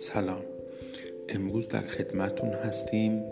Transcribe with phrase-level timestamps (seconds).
[0.00, 0.42] سلام.
[1.28, 3.22] امروز در خدمتون هستیم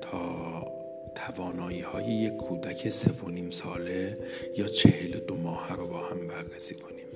[0.00, 0.72] تا
[1.14, 4.18] توانایی های یک کودک سه و نیم ساله
[4.56, 7.06] یا چهل دو ماه رو با هم بررسی کنیم.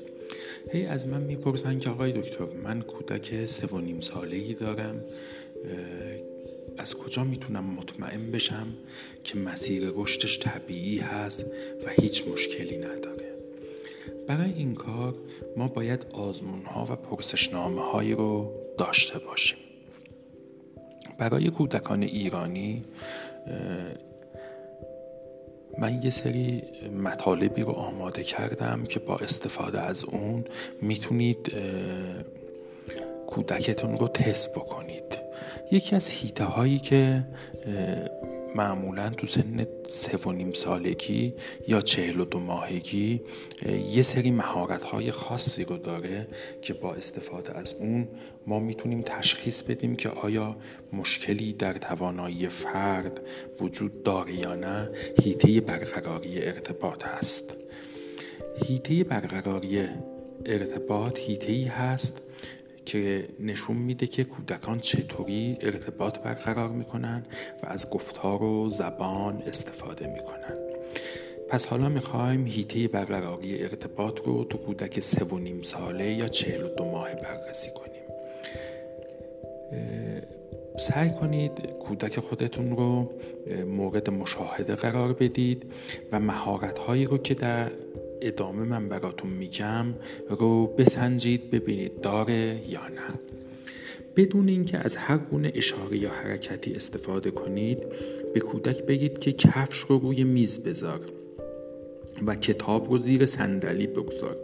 [0.71, 5.05] هی از من می‌پرسن که آقای دکتر من کودک سه و نیم ساله ای دارم
[6.79, 8.67] از کجا می‌تونم مطمئن بشم
[9.25, 11.47] که مسیر رشدش طبیعی هست
[11.87, 13.10] و هیچ مشکلی نداره
[14.31, 15.15] برای این کار
[15.57, 19.59] ما باید آزمون ها و پرسشنامه هایی رو داشته باشیم.
[21.19, 22.85] برای کودکان ایرانی
[25.79, 26.63] من یه سری
[27.03, 30.45] مطالبی رو آماده کردم که با استفاده از اون
[30.83, 31.53] می‌تونید
[33.27, 35.19] کودکتون رو تست بکنید.
[35.73, 37.25] یکی از هیته هایی که
[38.55, 41.35] معمولا تو سن سه و نیم سالگی
[41.69, 43.21] یا چهل و دو ماهگی
[43.91, 46.29] یه سری مهارت های خاصی رو داره
[46.63, 48.09] که با استفاده از اون
[48.47, 50.57] ما می‌تونیم تشخیص بدیم که آیا
[50.93, 53.21] مشکلی در توانایی فرد
[53.61, 54.91] وجود داره یا نه.
[55.23, 57.57] هیته برقراری ارتباط هست.
[58.67, 59.85] هیته برقراری
[60.47, 62.30] ارتباط هیته هست
[62.87, 67.27] که نشون میده که کودکان چطوری ارتباط برقرار می‌کنن
[67.63, 70.59] و از گفتار و زبان استفاده می‌کنن.
[71.49, 76.65] پس حالا می‌خوایم هیته برقراری ارتباط رو تو کودک سه و نیم ساله یا چهل
[76.65, 77.91] و دو ماه بررسی کنیم.
[80.79, 83.11] سعی کنید کودک خودتون رو
[83.67, 85.73] مورد مشاهده قرار بدید
[86.13, 87.71] و مهارت هایی رو که در
[88.23, 89.87] ادامه من براتون میگم
[90.29, 93.21] رو بسنجید ببینید داره یا نه.
[94.17, 97.79] بدون اینکه از هر گونه اشاره یا حرکتی استفاده کنید
[98.35, 101.01] به کودک بگید که کفش رو روی میز بذار
[102.27, 104.37] و کتاب رو زیر صندلی بگذار.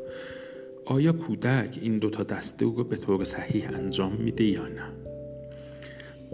[0.85, 5.06] آیا کودک این دوتا دسته رو به طور صحیح انجام میده یا نه؟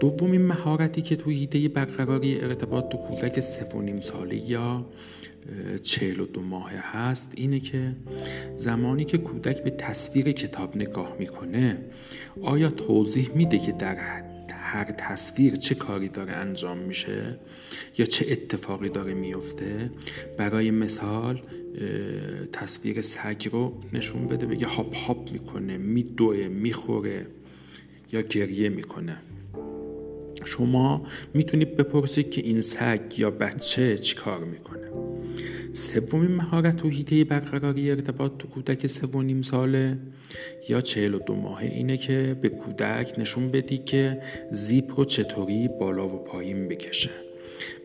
[0.03, 4.85] دومین مهارتی که توی ایده برقراری ارتباط تو کودک سه و نیم ساله یا
[5.83, 7.95] چهل و دو ماه هست اینه که
[8.55, 11.77] زمانی که کودک به تصویر کتاب نگاه می‌کنه
[12.41, 13.95] آیا توضیح میده که در
[14.49, 17.39] هر تصویر چه کاری داره انجام میشه
[17.97, 19.91] یا چه اتفاقی داره میفته
[20.37, 21.41] برای مثال
[22.53, 27.27] تصویر سگ رو نشون بده بگه هاپ هاپ می‌کنه میدوه می‌خوره
[28.11, 29.17] یا گریه می‌کنه.
[30.45, 34.87] شما می‌تونید بپرسید که این سگ یا بچه چی کار می‌کنه.
[35.71, 39.97] سومین مهارت تو هیته برقراری ارتباط تو کودک سه و نیم ساله
[40.69, 44.21] یا چهل و دو ماهه اینه که به کودک نشون بدی که
[44.51, 47.09] زیپ رو چطوری بالا و پایین بکشه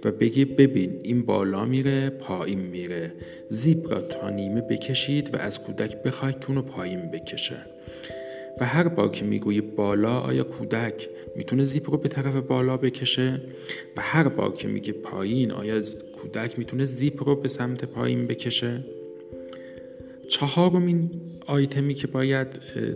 [0.05, 3.13] و بگی ببین این بالا میره پایین میره.
[3.49, 7.57] زیپ را تا نیمه بکشید و از کودک بخواید که اونو پایین بکشه.
[8.61, 13.41] و هر بار که می‌گویی بالا آیا کودک می‌تونه زیپ رو به طرف بالا بکشه؟
[13.97, 15.83] و هر بار که میگه پایین آیا
[16.23, 18.85] کودک می‌تونه زیپ رو به سمت پایین بکشه؟
[20.29, 21.11] چهارمین
[21.47, 22.47] آیتمی که باید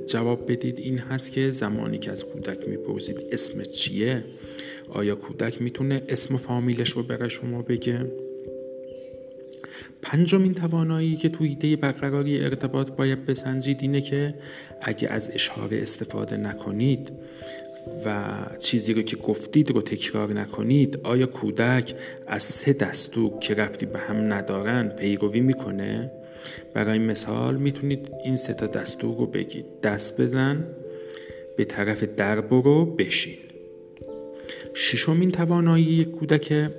[0.07, 4.25] جواب بدید این هست که زمانی که از کودک می‌پرسید اسم چیه
[4.89, 8.22] آیا کودک می‌تونه اسم فامیلش رو برای شما بگه؟
[10.03, 14.35] پنجمین توانایی که توی ایده برقراری ارتباط باید بسنجید اینه که
[14.81, 17.13] اگه از اشاره استفاده نکنید
[18.07, 18.25] و
[18.59, 21.95] چیزی رو که گفتید رو تکرار نکنید آیا کودک
[22.27, 26.11] از سه دستور که ربطی به هم ندارن پیروی می‌کنه؟
[26.75, 29.67] برای مثال می‌تونید این سه تا دستور رو بگید.
[29.83, 30.67] دست بزن
[31.57, 33.39] به طرف در برو بشین.
[34.75, 36.71] ششمین توانایی کودک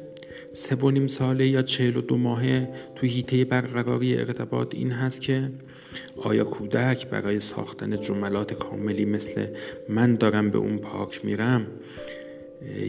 [0.56, 5.22] سه و نیم ساله یا چهل و دو ماهه تو هیته برقراری ارتباط این هست
[5.22, 5.50] که
[6.18, 9.48] آیا کودک برای ساختن جملات کاملی مثل
[9.90, 11.68] من دارم به اون پاک میرم؟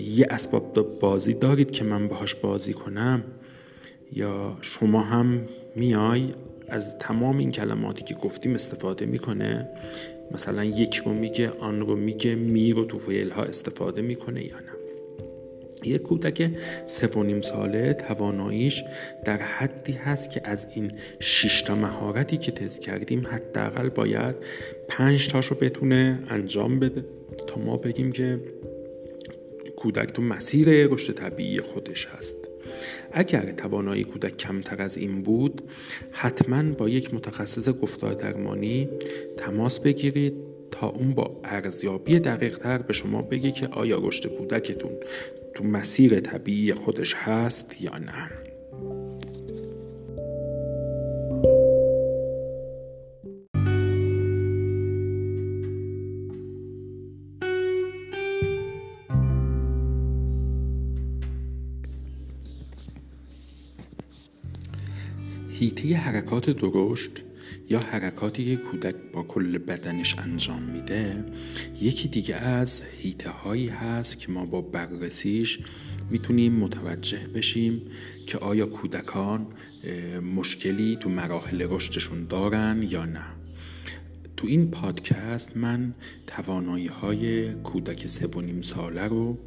[0.04, 3.24] یه اسباب بازی دارید که من باهاش بازی کنم؟
[4.12, 5.40] یا شما هم
[5.76, 6.34] میای
[6.68, 9.68] از تمام این کلماتی که گفتیم استفاده می‌کنه؟
[10.30, 14.56] مثلا یک رو میگه آن رو میگه می رو تو فیل ها استفاده می‌کنه یا
[14.56, 14.83] نه؟
[15.86, 16.50] یک کودک
[16.86, 18.84] سه و نیم ساله تواناییش
[19.24, 24.36] در حدی هست که از این شش تا مهارتی که تست کردیم حداقل باید
[24.88, 27.04] پنج تاشو بتونه انجام بده
[27.46, 28.40] تا ما بگیم که
[29.76, 32.34] کودک تو مسیر رشد طبیعی خودش هست.
[33.12, 35.62] اگر توانایی کودک کمتر از این بود
[36.10, 38.88] حتما با یک متخصص گفتار درمانی
[39.36, 40.34] تماس بگیرید
[40.70, 44.92] تا اون با ارزیابی دقیق تر به شما بگه که آیا رشد کودکتون
[45.54, 48.30] تو مسیر طبیعی خودش هست یا نه.
[65.50, 67.22] هیته حرکات درشت
[67.70, 71.24] یا حرکاتی که کودک با کل بدنش انجام میده
[71.80, 75.58] یکی دیگه از هیته هایی هست که ما با بررسیش
[76.10, 77.82] می‌تونیم متوجه بشیم
[78.26, 79.46] که آیا کودکان
[80.34, 83.24] مشکلی تو مراحل رشدشون دارن یا نه.
[84.36, 85.94] تو این پادکست من
[86.26, 89.38] توانایی های کودک سه و نیم ساله رو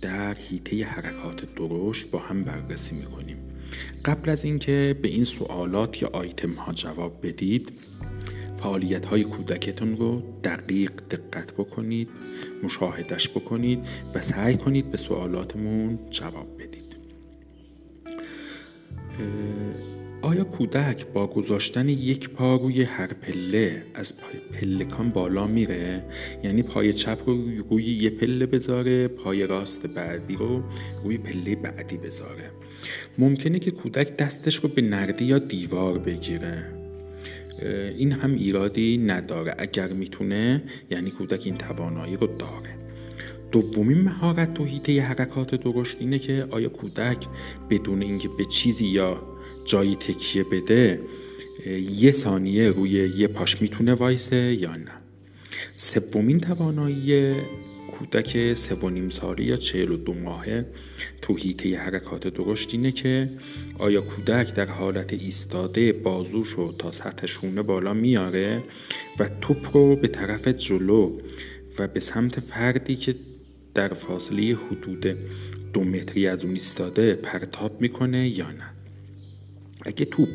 [0.00, 3.36] در هیته حرکات درشت با هم بررسی می‌کنیم.
[4.04, 7.72] قبل از اینکه به این سوالات یا آیتم ها جواب بدید
[8.56, 12.08] فعالیت های کودکتون رو دقیق دقت بکنید
[12.62, 16.96] مشاهدش بکنید و سعی کنید به سوالاتمون جواب بدید.
[20.36, 24.14] آیا کودک با گذاشتن یک پا روی هر پله از
[24.52, 26.04] پلکان بالا میره.
[26.44, 27.38] یعنی پای چپ رو
[27.70, 30.62] روی یه پله بذاره پای راست بعدی رو
[31.04, 32.50] روی پله بعدی بذاره.
[33.18, 36.64] ممکنه که کودک دستش رو به نرده یا دیوار بگیره.
[37.98, 39.54] این هم ایرادی نداره.
[39.58, 42.76] اگر می‌تونه یعنی کودک این توانایی رو داره.
[43.52, 47.26] دومین مهارت تو هیته حرکات درشت اینه که آیا کودک
[47.70, 49.35] بدون اینکه به چیزی یا
[49.66, 51.00] جایی تکیه بده
[51.90, 54.92] یه ثانیه روی یه پاش می‌تونه وایسه یا نه؟
[55.74, 57.34] سومین توانایی
[57.98, 60.66] کودک سه و نیم ساله یا چهل و دو ماهه
[61.22, 63.30] تو هیته حرکات درشت اینه که
[63.78, 68.62] آیا کودک در حالت ایستاده بازوشو تا سطح شونه بالا میاره
[69.18, 71.20] و توپ رو به طرف جلو
[71.78, 73.14] و به سمت فردی که
[73.74, 75.16] در فاصله حدود
[75.72, 78.75] دو متری از اون ایستاده پرتاب می‌کنه یا نه؟
[79.86, 80.28] اگه توپ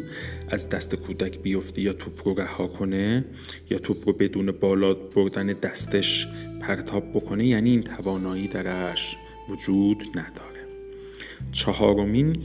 [0.50, 3.25] از دست کودک بیفته یا توپ رو رها کنه
[3.69, 6.27] یا توپ رو بدون بالا بردن دستش
[6.62, 9.18] پرتاب بکنه یعنی این توانایی درش
[9.50, 10.62] وجود نداره.
[11.51, 12.36] چهارمین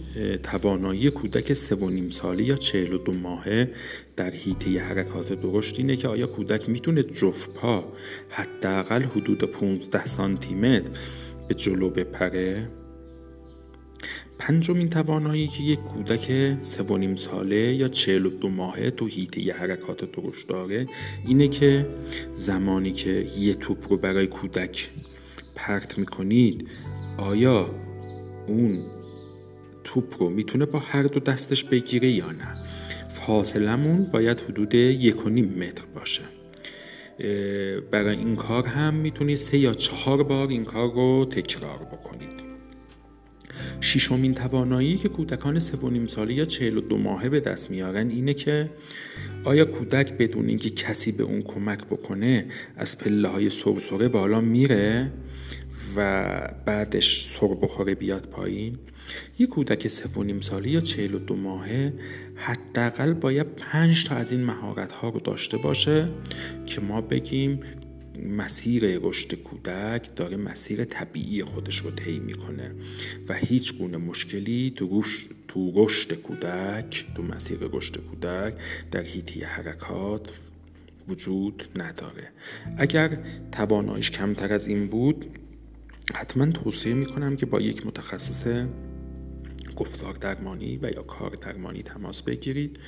[0.43, 3.70] توانایی کودک سه و نیم ساله یا چهل و دو ماهه
[4.17, 7.93] در حیطه حرکات درشت اینه که آیا کودک می‌تونه جفت پا
[8.29, 10.91] حداقل حدود 15 سانتی متر
[11.49, 12.69] به جلو بپره؟
[14.38, 20.12] پنجمین توانایی که یک کودک سه ساله یا چهل و دو ماهه تو حیطه حرکات
[20.12, 20.87] درشت داره
[21.27, 21.87] اینه که
[22.33, 24.91] زمانی که یه توپ رو برای کودک
[25.55, 26.69] پرت می‌کنید
[27.19, 27.71] آیا
[28.47, 28.83] اون
[29.85, 32.56] توپ رو می‌تونه با هر دو دستش بگیره یا نه؟
[33.09, 36.23] فاصلمون باید حدود یک و نیم متر باشه.
[37.91, 42.36] برای این کار هم می‌تونید سه یا چهار بار این کار رو تکرار بکنید
[43.81, 47.70] ششمین توانایی که کودکان سه و نیم ساله یا چهل و دو ماهه به دست
[47.70, 48.70] میارن اینه که
[49.44, 52.46] آیا کودک بدون اینکه کسی به اون کمک بکنه
[52.76, 55.12] از پله های سرسره بالا میره
[55.96, 56.31] و
[56.67, 58.78] بعدش سر بخوره بیاد پایین؟
[59.38, 61.93] یک کودک سه و نیم ساله یا چهل و دو ماهه
[62.34, 66.08] حداقل باید پنج تا از این مهارت ها رو داشته باشه
[66.67, 67.61] که ما بگیم
[68.17, 72.75] مسیر رشد کودک داره مسیر طبیعی خودش رو طی می‌کنه
[73.29, 75.05] و هیچ گونه مشکلی تو
[75.49, 78.55] تو رشد کودک تو مسیر رشد کودک
[78.90, 80.40] در هیتی حرکات
[81.09, 82.29] وجود نداره.
[82.76, 83.19] اگر
[83.52, 85.26] توانایش کمتر از این بود
[86.14, 88.67] حتما توصیه می‌کنم که با یک متخصص
[89.76, 92.79] گفتار درمانی و یا کار درمانی تماس بگیرید.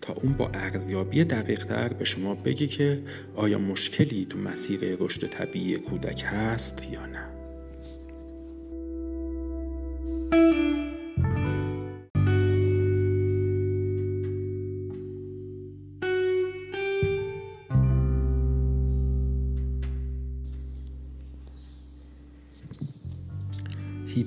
[0.00, 3.02] تا اون با ارزیابی دقیق تر به شما بگه که
[3.36, 7.31] آیا مشکلی تو مسیر رشد طبیعی کودک هست یا نه.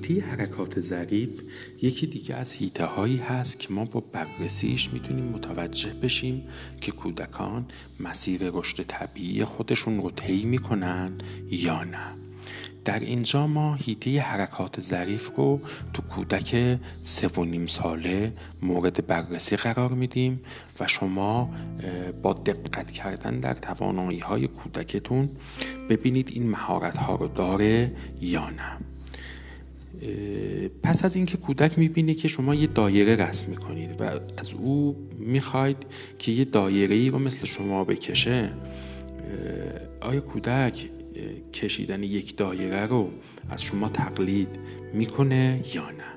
[0.06, 1.42] هیته حرکات ظریف
[1.82, 6.44] یکی دیگه از هیته هایی هست که ما با بررسیش می‌تونیم متوجه بشیم
[6.80, 7.66] که کودکان
[8.00, 11.12] مسیر رشد طبیعی خودشون رو طی می‌کنن
[11.50, 12.12] یا نه.
[12.84, 15.60] در اینجا ما هیته حرکات ظریف رو
[15.92, 18.32] تو کودک سه و نیم ساله
[18.62, 20.40] مورد بررسی قرار میدیم
[20.80, 21.54] و شما
[22.22, 25.30] با دقت کردن در توانایی های کودکتون
[25.88, 28.95] ببینید این مهارت ها رو داره یا نه.
[30.82, 35.76] پس از اینکه کودک می‌بینه که شما یه دایره رسم می‌کنید و از او می‌خواید
[36.18, 38.52] که یه دایره ای رو مثل شما بکشه
[40.00, 40.90] آیا کودک
[41.52, 43.10] کشیدن یک دایره رو
[43.50, 44.48] از شما تقلید
[44.94, 46.16] می‌کنه یا نه؟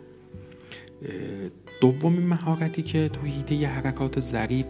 [1.81, 4.65] دومین مهارتی که تو هیته حرکات ظریف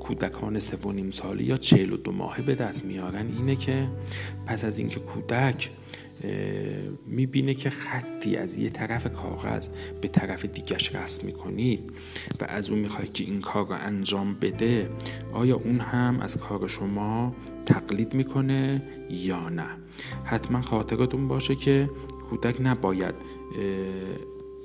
[0.00, 3.88] کودکان سه و نیم ساله یا چهل و دو ماهه به دست میارن اینه که
[4.46, 5.70] پس از اینکه کودک
[7.06, 9.68] می‌بینه که خطی از یه طرف کاغذ
[10.00, 11.92] به طرف دیگش رسم می‌کنید
[12.40, 14.90] و از اون می‌خواید که این کار رو انجام بده
[15.32, 19.68] آیا اون هم از کار شما تقلید می‌کنه یا نه؟
[20.24, 21.90] حتما خاطرتون باشه که
[22.30, 23.14] کودک نباید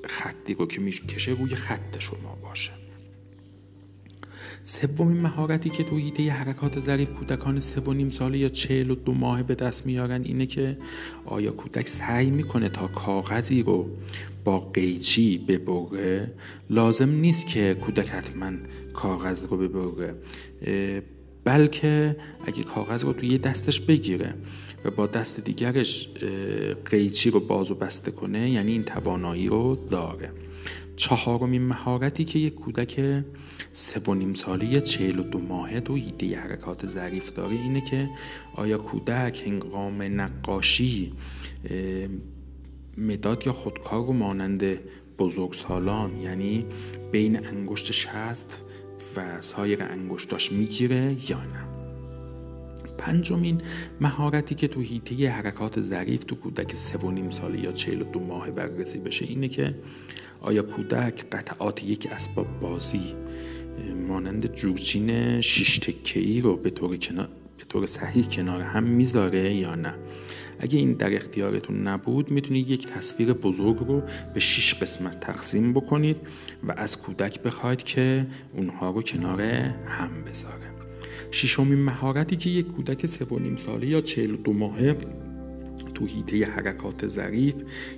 [0.06, 2.81] خطی رو که می‌کشه روی خط شما باشه.
[4.64, 8.96] سومین مهارتی که تو ایده حرکات ظریف کودکان سه و نیم ساله یا چهل و
[8.96, 10.78] دو ماه به دست میارن اینه که
[11.26, 13.90] آیا کودک سعی می‌کنه تا کاغذی رو
[14.44, 16.32] با قیچی ببره؟
[16.70, 18.52] لازم نیست که کودک حتما
[18.94, 20.16] کاغذ رو ببره
[21.44, 22.16] بلکه
[22.46, 24.34] اگه کاغذ رو توی دستش بگیره
[24.86, 26.10] و با دست دیگرش
[26.86, 30.32] قیچی رو باز و بسته کنه یعنی این توانایی رو داره.
[30.96, 33.24] چهارمین مهارتی که یک کودک
[33.72, 37.54] سه و نیم ساله چهل و دو ماهه تو ایده حرکات ظریف داره.
[37.54, 38.10] اینه که
[38.56, 41.14] آیا کودک هنگام نقاشی
[42.98, 44.64] مداد یا خودکار رو مانند
[45.18, 46.66] بزرگسالان یعنی
[47.12, 48.58] بین انگشت شست
[49.18, 51.72] و سایر انگشتاش می‌گیره یا نه؟
[52.98, 53.62] پنجمین
[54.02, 58.06] مهارتی که تو هیته حرکات ظریف تو کودک سه و نیم ساله یا چهل و
[58.06, 59.76] دو ماه بررسی بشه اینه که
[60.42, 63.16] آیا کودک قطعات یک اسباب بازی
[64.08, 65.80] مانند جورچین شش
[66.16, 66.98] ای رو به طور,
[67.58, 69.94] به طور صحیح کنار هم می‌ذاره یا نه؟
[70.60, 74.02] اگه این در اختیارتون نبود می‌تونید یک تصویر بزرگ رو
[74.34, 76.18] به 6 قسمت تقسیم بکنید
[76.64, 80.72] و از کودک بخواید که اونها رو کنار هم بذاره.
[81.32, 83.26] ششمین مهارتی که یک کودک سه
[83.56, 84.98] ساله یا چهل دو ماهه
[85.94, 87.56] تو هیته حرکات ظریف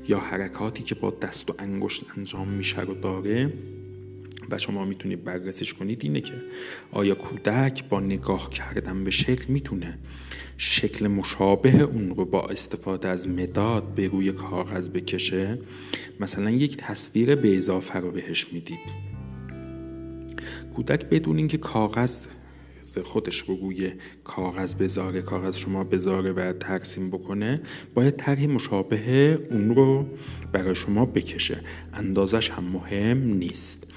[0.07, 3.53] یا حرکاتی که با دست و انگشت انجام میشه رو داره
[4.51, 6.33] و شما می‌تونید بررسیش کنید اینه که
[6.91, 9.97] آیا کودک با نگاه کردن به شکل می‌تونه
[10.57, 15.59] شکل مشابه اون رو با استفاده از مداد به روی کاغذ بکشه؟
[16.19, 19.13] مثلا یک تصویر به اضافه رو بهش می‌دید.
[20.75, 22.19] کودک بدون اینکه کاغذ
[23.03, 23.91] خودش رو روی
[24.23, 27.61] کاغذ بذاره کاغذ شما بذاره و ترسیم بکنه
[27.93, 30.05] باید طرحی مشابه اون رو
[30.51, 31.59] برای شما بکشه.
[31.93, 33.87] اندازش هم مهم نیست.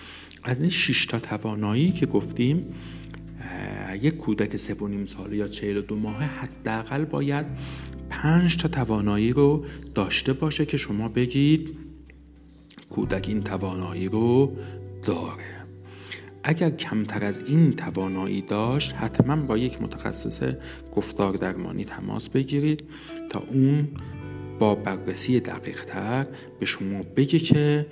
[0.47, 2.75] از این 6 تا توانایی که گفتیم
[4.03, 7.47] یک کودک سه و نیم ساله یا چهل دو ماه حداقل باید
[8.11, 11.77] پنج تا توانایی رو داشته باشه که شما بگید
[12.91, 14.57] کودک این توانایی رو
[15.03, 15.57] داره.
[16.45, 20.43] اگر کمتر از این توانایی داشت حتما با یک متخصص
[20.97, 22.85] گفتار درمانی تماس بگیرید
[23.31, 23.89] تا اون
[24.59, 26.27] با بررسی دقیق تر
[26.61, 27.87] به شما بگه که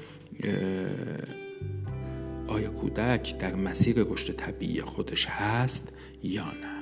[2.49, 6.74] آیا کودک در مسیر رشد طبیعی خودش هست یا نه؟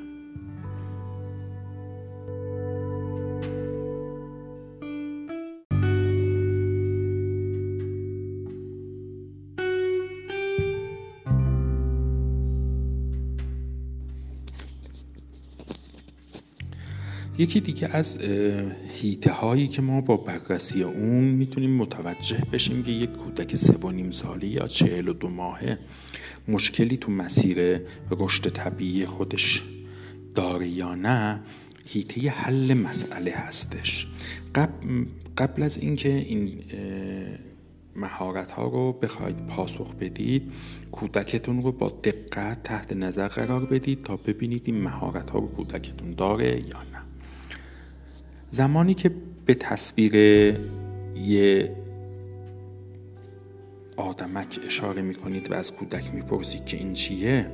[17.39, 18.19] یکی دیگه از
[18.93, 23.91] هیته هایی که ما با بررسی اون می‌تونیم متوجه بشیم که یک کودک سه و
[23.91, 25.79] نیم ساله یا چهل و دو ماهه
[26.49, 29.63] مشکلی تو مسیر رشد طبیعی خودش
[30.35, 31.41] داره یا نه
[31.87, 34.07] هیته حل مسئله هستش.
[34.55, 35.05] قبل,
[35.39, 36.59] قبل از اینکه این
[37.97, 40.53] مهارت ها رو بخواید پاسخ بدید
[40.93, 46.15] کودکتون رو با دقت تحت نظر قرار بدید تا ببینید این مهارت ها رو کودکتون
[46.15, 46.92] داره یا نه.
[48.55, 49.11] زمانی که
[49.47, 50.15] به تصویر
[51.17, 51.77] یه
[53.97, 57.47] آدمک اشاره می‌کنید و از کودک می‌پرسید که این چیه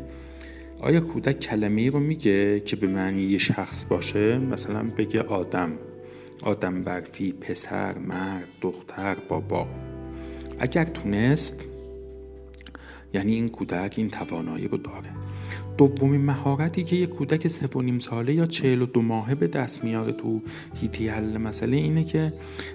[0.80, 5.72] آیا کودک کلمه ای رو میگه که به معنی یه شخص باشه؟ مثلا بگه آدم
[6.42, 9.66] آدم برفی پسر مرد دختر بابا.
[10.58, 11.64] اگر تونست
[13.14, 15.17] یعنی این کودک این توانایی رو داره.
[15.78, 19.46] دومین مهارتی که یک کودک سه و نیم ساله یا چهل و دو ماهه به
[19.46, 20.42] دست میاره تو
[20.74, 22.32] هیتی حل مسئله اینه که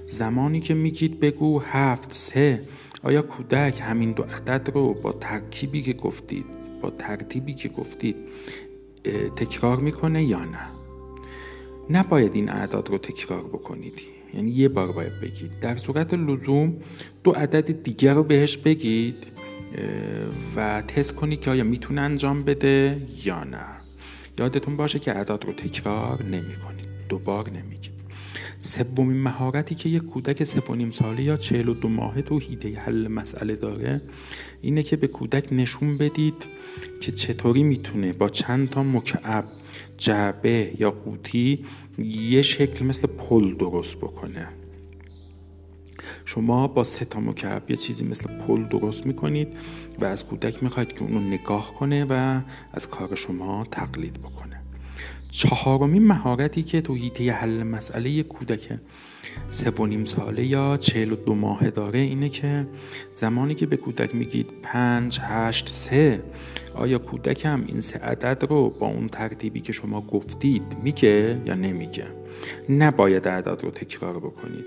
[0.07, 2.61] زمانی که میگید بگو هفت سه
[3.03, 6.45] آیا کودک همین دو عدد رو با ترکیبی که گفتید
[6.81, 8.15] با ترتیبی که گفتید
[9.35, 10.69] تکرار می‌کنه یا نه؟
[11.89, 14.01] نباید این اعداد رو تکرار بکنید.
[14.33, 15.59] یعنی یه بار باید بگید.
[15.61, 16.73] در صورت لزوم
[17.23, 19.32] دو عدد دیگر رو بهش بگید.
[20.55, 23.65] و تست کنید که آیا می‌تونه انجام بده یا نه.
[24.39, 27.93] یادتون باشه که اعداد رو تکرار نمی کنید دوبار نمیگید
[28.59, 32.39] سومین مهارتی که یک کودک سه و نیم ساله یا چهل و دو ماهه تو
[32.39, 34.01] هیته حل مسئله داره
[34.61, 36.45] اینه که به کودک نشون بدید
[37.01, 39.45] که چطوری می‌تونه با چند تا مکعب
[39.97, 41.65] جعبه یا قوطی
[42.31, 44.49] یه شکل مثل پل درست بکنه.
[46.25, 49.47] شما با سه تا مکعب یه چیزی مثل پل درست می‌کنید
[49.99, 52.41] و از کودک می‌خواید که اونو نگاه کنه و
[52.73, 54.61] از کار شما تقلید بکنه.
[55.31, 58.79] چهارمین مهارتی که تو هیته حل مسئله کودک
[59.49, 62.67] سه و نیم ساله یا چهل و دو ماهه داره اینه که
[63.13, 66.23] زمانی که به کودک میگید پنج هشت سه
[66.75, 72.07] آیا کودکم این سه عدد رو با اون ترتیبی که شما گفتید میگه یا نمیگه؟
[72.69, 74.65] نباید عدد رو تکرار بکنید.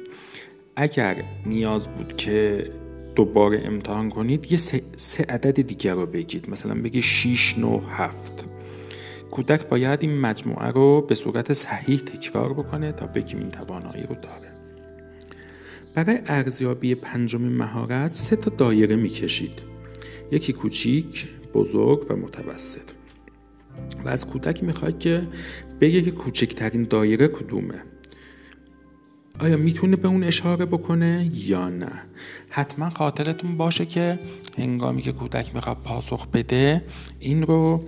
[0.77, 2.71] اگر نیاز بود که
[3.15, 4.59] دوباره امتحان کنید یه
[4.97, 6.51] سه, عدد دیگر رو بگید.
[6.51, 8.45] مثلا بگی 6 9 7
[9.31, 14.15] کودک باید این مجموعه رو به صورت صحیح تکرار بکنه تا بگیم این توانایی رو
[14.15, 14.53] داره.
[15.95, 19.63] برای ارزیابی پنجمین مهارت سه تا دایره می‌کشید.
[20.31, 22.91] یکی کوچیک بزرگ و متوسط.
[24.05, 25.23] و از کودک می‌خواید که
[25.81, 27.83] بگه که کوچکترین دایره کدومه.
[29.39, 31.93] آیا می‌تونه به اون اشاره بکنه یا نه؟
[32.49, 34.19] حتما خاطرتون باشه که
[34.59, 36.85] هنگامی که کودک می‌خواد پاسخ بده
[37.21, 37.85] این رو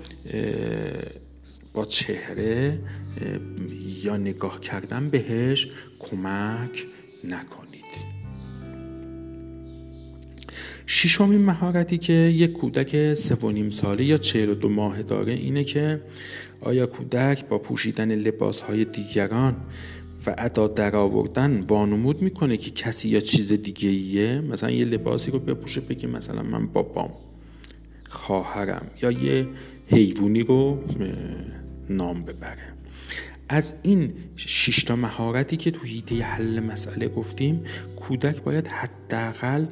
[1.72, 2.78] با چهره
[4.02, 6.86] یا نگاه کردن بهش کمک
[7.24, 7.78] نکنید.
[10.86, 16.00] ششمین مهارتی که یک کودک سه ساله یا چهل دو ماه داره اینه که
[16.60, 19.56] آیا کودک با پوشیدن لباس های دیگران
[20.26, 25.30] و ادا در آوردن وانمود می‌کنه که کسی یا چیز دیگه ایه مثلا یه لباسی
[25.30, 27.10] رو بپوشه بگه مثلا من بابام
[28.08, 29.46] خواهرم یا یه
[29.86, 30.84] حیوانی رو
[31.90, 32.78] نام ببره.
[33.48, 37.64] از این شیشتا مهارتی که تو هیته حل مسئله گفتیم
[37.96, 39.66] کودک باید حداقل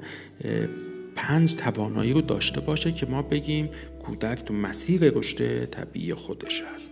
[1.17, 3.69] پنج توانایی رو داشته باشه که ما بگیم
[4.07, 6.91] کودک تو مسیر رشد طبیعی خودش هست.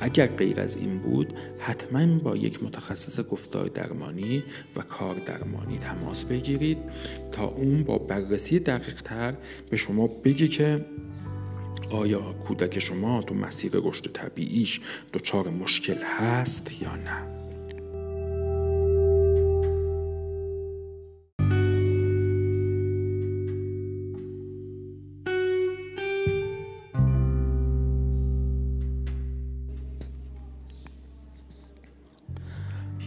[0.00, 4.42] اگر غیر از این بود حتما با یک متخصص گفتار درمانی
[4.76, 6.78] و کار درمانی تماس بگیرید
[7.32, 9.34] تا اون با بررسی دقیق تر
[9.70, 10.86] به شما بگه که
[11.90, 14.80] آیا کودک شما تو مسیر رشد طبیعیش
[15.12, 17.37] دچار مشکل هست یا نه.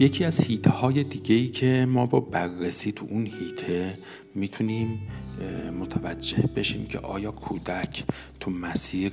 [0.02, 3.98] یکی از هیته های دیگه ای که ما با بررسی تو اون هیته
[4.36, 5.00] می‌تونیم
[5.80, 8.04] متوجه بشیم که آیا کودک
[8.40, 9.12] تو مسیر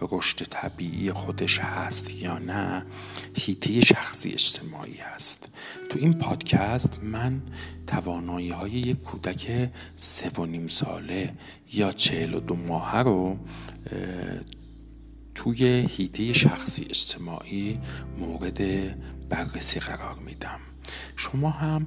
[0.00, 2.86] رشد طبیعی خودش هست یا نه
[3.36, 5.48] هیته شخصی اجتماعی هست.
[5.88, 7.42] تو این پادکست من
[7.86, 11.32] توانایی های یک کودک سه و نیم ساله
[11.72, 13.36] یا چهل و دو ماهه رو
[15.42, 17.78] توی هیته شخصی اجتماعی
[18.18, 18.60] مورد
[19.28, 20.60] بررسی قرار میدم.
[21.16, 21.86] شما هم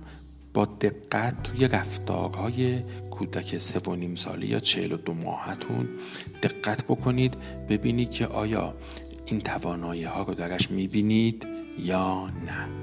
[0.54, 2.80] با دقت توی رفتارهای
[3.12, 5.90] کودک سه و نیم ساله یا چهل و دو ماهتون
[6.44, 7.38] دقت بکنید
[7.70, 8.74] ببینید که آیا
[9.26, 11.48] این توانایی ها رو درش می‌بینید
[11.80, 12.83] یا نه.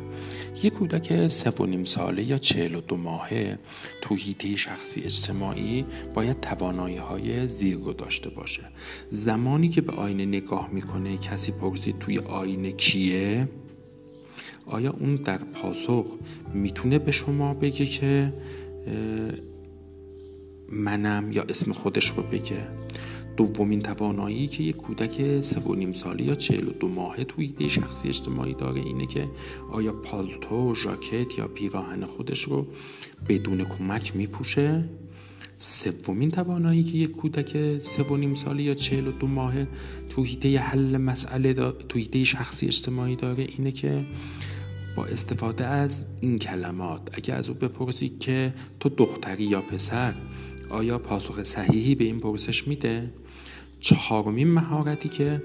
[0.62, 3.58] یک کودک سه و نیم ساله یا چهل و دو ماهه
[4.02, 5.84] تو هیته شخصی اجتماعی
[6.14, 8.62] باید توانایی های زیر رو داشته باشه.
[9.10, 13.48] زمانی که به آینه نگاه می‌کنه کسی پرسید توی آینه کیه؟
[14.66, 16.06] آیا اون در پاسخ
[16.54, 18.32] می‌تونه به شما بگه که
[20.68, 22.68] منم یا اسم خودش رو بگه؟
[23.46, 27.44] دومین توانایی که یک کودک سه و نیم ساله یا چهل و دو ماهه توی
[27.46, 29.28] ایده شخصی اجتماعی داره اینه که
[29.70, 32.66] آیا پالتو، ژاکت یا پیراهن خودش رو
[33.28, 34.84] بدون کمک میپوشه؟
[35.58, 39.68] سومین توانایی که یک کودک سه و نیم ساله یا چهل و دو ماهه
[40.08, 41.54] تو هیته حل مسئله
[41.88, 44.04] تو هیته شخصی اجتماعی داره اینه که
[44.96, 50.14] با استفاده از این کلمات اگر از او بپرسید که تو دختری یا پسر
[50.70, 53.10] آیا پاسخ صحیحی به این پرسش میده؟
[53.80, 55.42] چهارمین مهارتی که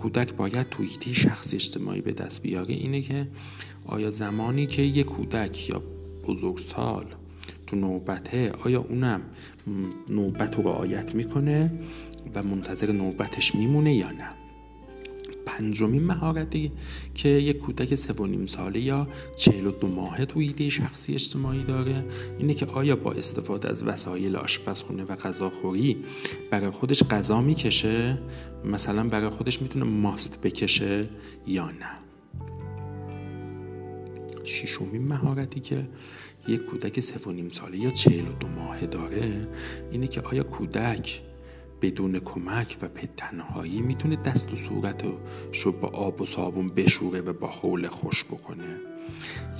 [0.00, 3.28] کودک باید توی ایده شخصی اجتماعی به دست بیاره اینه که
[3.86, 5.82] آیا زمانی که یک کودک یا
[6.26, 7.06] بزرگسال
[7.66, 9.20] تو نوبته آیا اونم
[10.08, 11.72] نوبت رو رعایت می‌کنه
[12.34, 14.37] و منتظر نوبتش میمونه یا نه؟
[15.48, 16.72] پنجمین مهارتی
[17.14, 21.14] که یک کودک سه و نیم ساله یا چهل و دو ماهه توی ایده شخصی
[21.14, 22.04] اجتماعی داره
[22.38, 25.96] اینه که آیا با استفاده از وسایل آشپزخونه و غذاخوری
[26.50, 28.18] برای خودش غذا می‌کشه؟
[28.64, 31.08] مثلا برای خودش می‌تونه ماست بکشه
[31.46, 31.98] یا نه؟
[34.44, 35.88] ششمین مهارتی که
[36.48, 39.48] یک کودک سه و نیم ساله یا چهل و دو ماهه داره
[39.90, 41.22] اینه که آیا کودک
[41.82, 47.32] بدون کمک و به تنهایی می‌تونه دست و صورتشو با آب و صابون بشوره و
[47.32, 48.76] با حول خوش بکنه.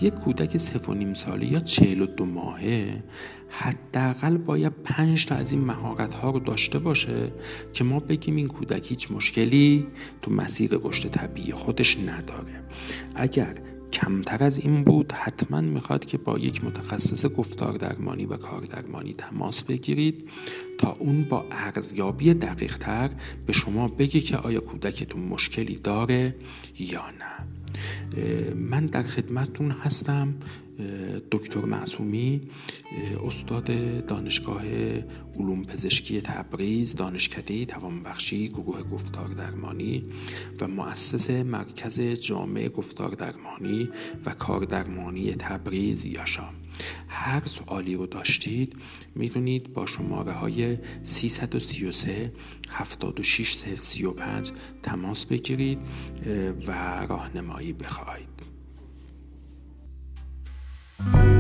[0.01, 3.03] یک کودک سف و نیم ساله یا چهل و دو ماهه
[3.49, 7.33] حداقل باید پنج تا از این مهارت ها رو داشته باشه
[7.73, 9.87] که ما بگیم این کودک هیچ مشکلی
[10.23, 12.65] تو مسیر رشد طبیعی خودش نداره.
[13.15, 13.55] اگر
[13.93, 19.15] کمتر از این بود حتما می‌خواد که با یک متخصص گفتار درمانی و کار درمانی
[19.19, 20.29] تماس بگیرید
[20.79, 23.11] تا اون با ارزیابی دقیق تر
[23.47, 26.35] به شما بگه که آیا کودکتون مشکلی داره
[26.79, 27.49] یا نه.
[28.55, 30.35] من در خدمتتون هستم.
[31.31, 32.41] دکتر معصومی
[33.25, 33.67] استاد
[34.07, 34.63] دانشگاه
[35.37, 40.05] علوم پزشکی تبریز دانشکده توانبخشی گروه گفتار درمانی
[40.61, 43.89] و مؤسس مرکز جامعه گفتار درمانی
[44.27, 46.49] و کار درمانی تبریز یاشا.
[47.09, 48.77] هر سوالی رو داشتید
[49.15, 52.33] می‌دونید با شماره های 333
[52.69, 55.79] 76 35 تماس بگیرید
[56.67, 56.73] و
[57.07, 58.28] راهنمایی بخواهید
[60.99, 61.38] Bye.